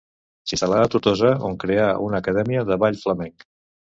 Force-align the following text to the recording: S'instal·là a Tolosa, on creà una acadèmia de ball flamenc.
S'instal·là 0.51 0.79
a 0.85 0.87
Tolosa, 0.93 1.33
on 1.51 1.59
creà 1.65 1.91
una 2.07 2.21
acadèmia 2.23 2.63
de 2.71 2.81
ball 2.85 3.01
flamenc. 3.05 3.49